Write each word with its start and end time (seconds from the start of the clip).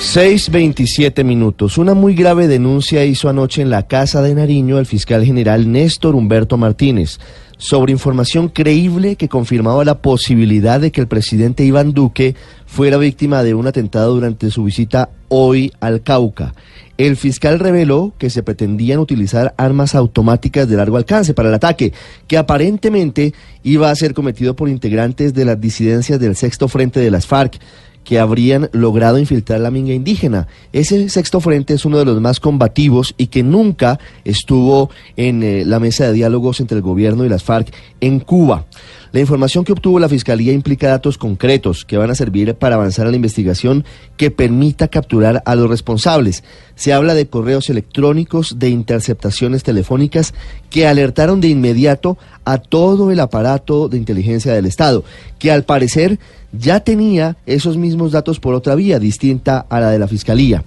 6.27 0.00 1.24
minutos. 1.24 1.76
Una 1.76 1.92
muy 1.92 2.14
grave 2.14 2.48
denuncia 2.48 3.04
hizo 3.04 3.28
anoche 3.28 3.60
en 3.60 3.68
la 3.68 3.86
Casa 3.86 4.22
de 4.22 4.34
Nariño 4.34 4.78
el 4.78 4.86
fiscal 4.86 5.26
general 5.26 5.70
Néstor 5.70 6.16
Humberto 6.16 6.56
Martínez 6.56 7.18
sobre 7.58 7.92
información 7.92 8.48
creíble 8.48 9.16
que 9.16 9.28
confirmaba 9.28 9.84
la 9.84 10.00
posibilidad 10.00 10.80
de 10.80 10.90
que 10.90 11.02
el 11.02 11.06
presidente 11.06 11.64
Iván 11.64 11.92
Duque 11.92 12.34
fuera 12.64 12.96
víctima 12.96 13.42
de 13.42 13.52
un 13.52 13.66
atentado 13.66 14.14
durante 14.14 14.50
su 14.50 14.64
visita 14.64 15.10
hoy 15.28 15.70
al 15.80 16.02
Cauca. 16.02 16.54
El 16.96 17.16
fiscal 17.16 17.58
reveló 17.58 18.14
que 18.16 18.30
se 18.30 18.42
pretendían 18.42 19.00
utilizar 19.00 19.54
armas 19.58 19.94
automáticas 19.94 20.66
de 20.66 20.76
largo 20.76 20.96
alcance 20.96 21.34
para 21.34 21.50
el 21.50 21.54
ataque, 21.54 21.92
que 22.26 22.38
aparentemente 22.38 23.34
iba 23.62 23.90
a 23.90 23.94
ser 23.94 24.14
cometido 24.14 24.56
por 24.56 24.70
integrantes 24.70 25.34
de 25.34 25.44
las 25.44 25.60
disidencias 25.60 26.18
del 26.18 26.36
sexto 26.36 26.68
frente 26.68 27.00
de 27.00 27.10
las 27.10 27.26
FARC 27.26 27.60
que 28.04 28.18
habrían 28.18 28.68
logrado 28.72 29.18
infiltrar 29.18 29.60
la 29.60 29.70
minga 29.70 29.92
indígena. 29.92 30.48
Ese 30.72 31.08
sexto 31.08 31.40
frente 31.40 31.74
es 31.74 31.84
uno 31.84 31.98
de 31.98 32.04
los 32.04 32.20
más 32.20 32.40
combativos 32.40 33.14
y 33.16 33.28
que 33.28 33.42
nunca 33.42 33.98
estuvo 34.24 34.90
en 35.16 35.42
eh, 35.42 35.64
la 35.64 35.80
mesa 35.80 36.06
de 36.06 36.12
diálogos 36.12 36.60
entre 36.60 36.76
el 36.76 36.82
gobierno 36.82 37.24
y 37.24 37.28
las 37.28 37.44
FARC 37.44 37.72
en 38.00 38.20
Cuba. 38.20 38.66
La 39.12 39.18
información 39.18 39.64
que 39.64 39.72
obtuvo 39.72 39.98
la 39.98 40.08
Fiscalía 40.08 40.52
implica 40.52 40.88
datos 40.88 41.18
concretos 41.18 41.84
que 41.84 41.96
van 41.96 42.10
a 42.10 42.14
servir 42.14 42.54
para 42.54 42.76
avanzar 42.76 43.08
a 43.08 43.10
la 43.10 43.16
investigación 43.16 43.84
que 44.16 44.30
permita 44.30 44.86
capturar 44.86 45.42
a 45.46 45.56
los 45.56 45.68
responsables. 45.68 46.44
Se 46.76 46.92
habla 46.92 47.14
de 47.14 47.26
correos 47.26 47.70
electrónicos, 47.70 48.60
de 48.60 48.68
interceptaciones 48.68 49.64
telefónicas 49.64 50.32
que 50.70 50.86
alertaron 50.86 51.40
de 51.40 51.48
inmediato 51.48 52.18
a 52.44 52.58
todo 52.58 53.10
el 53.10 53.18
aparato 53.18 53.88
de 53.88 53.98
inteligencia 53.98 54.52
del 54.52 54.66
Estado, 54.66 55.02
que 55.40 55.50
al 55.50 55.64
parecer 55.64 56.20
ya 56.52 56.78
tenía 56.78 57.36
esos 57.46 57.76
mismos 57.76 58.12
datos 58.12 58.38
por 58.38 58.54
otra 58.54 58.76
vía 58.76 59.00
distinta 59.00 59.66
a 59.68 59.80
la 59.80 59.90
de 59.90 59.98
la 59.98 60.06
Fiscalía. 60.06 60.62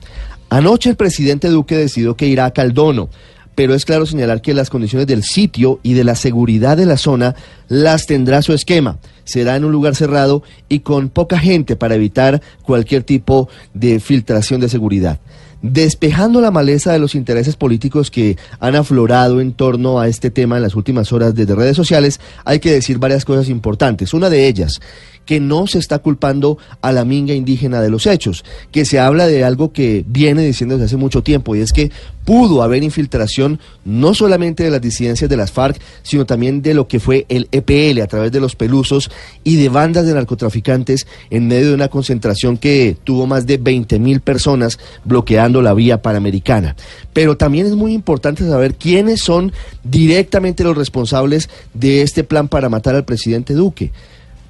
Anoche 0.49 0.89
el 0.89 0.97
presidente 0.97 1.47
Duque 1.47 1.77
decidió 1.77 2.17
que 2.17 2.27
irá 2.27 2.45
a 2.45 2.51
Caldono 2.51 3.09
pero 3.55 3.73
es 3.73 3.85
claro 3.85 4.05
señalar 4.05 4.41
que 4.41 4.53
las 4.53 4.69
condiciones 4.69 5.07
del 5.07 5.23
sitio 5.23 5.79
y 5.83 5.93
de 5.93 6.03
la 6.03 6.15
seguridad 6.15 6.77
de 6.77 6.85
la 6.85 6.97
zona 6.97 7.35
las 7.67 8.05
tendrá 8.05 8.41
su 8.41 8.53
esquema. 8.53 8.97
Será 9.23 9.55
en 9.55 9.65
un 9.65 9.71
lugar 9.71 9.95
cerrado 9.95 10.43
y 10.69 10.79
con 10.79 11.09
poca 11.09 11.39
gente 11.39 11.75
para 11.75 11.95
evitar 11.95 12.41
cualquier 12.63 13.03
tipo 13.03 13.49
de 13.73 13.99
filtración 13.99 14.61
de 14.61 14.69
seguridad. 14.69 15.19
Despejando 15.61 16.41
la 16.41 16.51
maleza 16.51 16.91
de 16.91 16.99
los 16.99 17.15
intereses 17.15 17.55
políticos 17.55 18.11
que 18.11 18.37
han 18.59 18.75
aflorado 18.75 19.39
en 19.39 19.53
torno 19.53 19.97
a 19.97 20.09
este 20.09 20.29
tema 20.29 20.57
en 20.57 20.63
las 20.63 20.75
últimas 20.75 21.13
horas 21.13 21.33
desde 21.35 21.55
redes 21.55 21.77
sociales, 21.77 22.19
hay 22.43 22.59
que 22.59 22.73
decir 22.73 22.97
varias 22.97 23.23
cosas 23.23 23.47
importantes. 23.47 24.13
Una 24.13 24.29
de 24.29 24.45
ellas 24.47 24.81
que 25.25 25.39
no 25.39 25.67
se 25.67 25.79
está 25.79 25.99
culpando 25.99 26.57
a 26.81 26.91
la 26.91 27.05
minga 27.05 27.33
indígena 27.33 27.81
de 27.81 27.89
los 27.89 28.05
hechos, 28.07 28.43
que 28.71 28.85
se 28.85 28.99
habla 28.99 29.27
de 29.27 29.43
algo 29.43 29.71
que 29.71 30.03
viene 30.07 30.43
diciendo 30.43 30.75
desde 30.75 30.85
hace 30.85 30.97
mucho 30.97 31.23
tiempo, 31.23 31.55
y 31.55 31.61
es 31.61 31.73
que 31.73 31.91
pudo 32.25 32.63
haber 32.63 32.83
infiltración 32.83 33.59
no 33.85 34.13
solamente 34.13 34.63
de 34.63 34.71
las 34.71 34.81
disidencias 34.81 35.29
de 35.29 35.37
las 35.37 35.51
FARC, 35.51 35.79
sino 36.03 36.25
también 36.25 36.61
de 36.61 36.73
lo 36.73 36.87
que 36.87 36.99
fue 36.99 37.25
el 37.29 37.47
EPL 37.51 38.01
a 38.01 38.07
través 38.07 38.31
de 38.31 38.39
los 38.39 38.55
pelusos 38.55 39.11
y 39.43 39.57
de 39.57 39.69
bandas 39.69 40.05
de 40.05 40.13
narcotraficantes 40.13 41.07
en 41.29 41.47
medio 41.47 41.69
de 41.69 41.73
una 41.73 41.89
concentración 41.89 42.57
que 42.57 42.95
tuvo 43.03 43.27
más 43.27 43.45
de 43.45 43.57
20 43.57 43.99
mil 43.99 44.21
personas 44.21 44.79
bloqueando 45.03 45.61
la 45.61 45.73
vía 45.73 46.01
panamericana. 46.01 46.75
Pero 47.11 47.37
también 47.37 47.65
es 47.65 47.73
muy 47.73 47.93
importante 47.93 48.47
saber 48.47 48.75
quiénes 48.75 49.21
son 49.21 49.51
directamente 49.83 50.63
los 50.63 50.77
responsables 50.77 51.49
de 51.73 52.01
este 52.01 52.23
plan 52.23 52.47
para 52.47 52.69
matar 52.69 52.95
al 52.95 53.05
presidente 53.05 53.53
Duque 53.53 53.91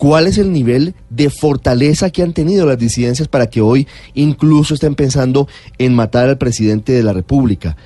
cuál 0.04 0.28
es 0.28 0.38
el 0.38 0.52
nivel 0.52 0.96
de 1.10 1.30
fortaleza 1.30 2.10
que 2.10 2.24
han 2.24 2.34
tenido 2.34 2.66
las 2.66 2.78
disidencias 2.78 3.30
para 3.30 3.48
que 3.48 3.62
hoy 3.62 3.88
incluso 4.16 4.74
estén 4.74 4.96
pensando 4.96 5.48
en 5.78 5.96
matar 5.96 6.28
al 6.28 6.38
presidente 6.38 6.92
de 6.92 7.04
la 7.04 7.14
República. 7.14 7.78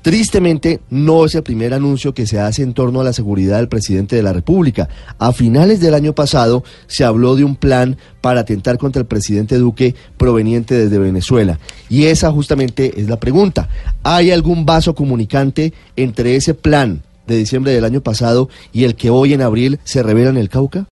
Tristemente, 0.00 0.80
no 0.88 1.26
es 1.26 1.34
el 1.34 1.42
primer 1.42 1.74
anuncio 1.74 2.14
que 2.14 2.26
se 2.26 2.40
hace 2.40 2.62
en 2.62 2.72
torno 2.72 3.02
a 3.02 3.04
la 3.04 3.12
seguridad 3.12 3.58
del 3.58 3.68
presidente 3.68 4.16
de 4.16 4.22
la 4.22 4.32
República. 4.32 4.88
A 5.18 5.34
finales 5.34 5.78
del 5.78 5.92
año 5.92 6.14
pasado 6.14 6.64
se 6.86 7.04
habló 7.04 7.36
de 7.36 7.44
un 7.44 7.54
plan 7.54 7.98
para 8.22 8.40
atentar 8.40 8.78
contra 8.78 9.00
el 9.00 9.06
presidente 9.06 9.58
Duque 9.58 9.94
proveniente 10.16 10.74
desde 10.74 10.98
Venezuela. 10.98 11.58
Y 11.90 12.04
esa 12.04 12.32
justamente 12.32 12.98
es 12.98 13.10
la 13.10 13.20
pregunta. 13.20 13.68
¿Hay 14.04 14.30
algún 14.30 14.64
vaso 14.64 14.94
comunicante 14.94 15.74
entre 15.96 16.34
ese 16.34 16.54
plan 16.54 17.02
de 17.26 17.36
diciembre 17.36 17.72
del 17.72 17.84
año 17.84 18.00
pasado 18.00 18.48
y 18.72 18.84
el 18.84 18.94
que 18.94 19.10
hoy 19.10 19.34
en 19.34 19.42
abril 19.42 19.80
se 19.84 20.02
revela 20.02 20.30
en 20.30 20.38
el 20.38 20.48
Cauca? 20.48 20.86